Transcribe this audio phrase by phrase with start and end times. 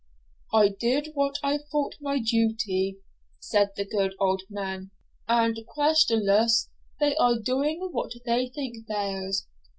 [0.51, 2.97] 'I did what I thought my duty,'
[3.39, 4.89] said the good old man,
[5.27, 9.45] 'and questionless they are doing what they think theirs.